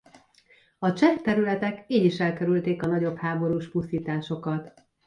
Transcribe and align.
A 0.79 0.93
cseh 0.93 1.15
területek 1.17 1.83
így 1.87 2.03
is 2.03 2.19
elkerülték 2.19 2.83
a 2.83 2.87
nagyobb 2.87 3.17
háborús 3.17 3.69
pusztításokat. 3.69 4.73